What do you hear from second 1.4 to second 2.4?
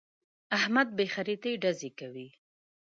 ډزې کوي.